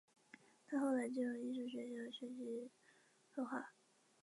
[0.65, 2.71] 他后来进入艺术学校学习
[3.35, 3.71] 绘画。